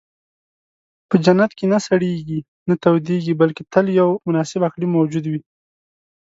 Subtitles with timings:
[1.09, 5.41] په جنت کې نه سړېږي، نه تودېږي، بلکې تل یو مناسب اقلیم موجود وي.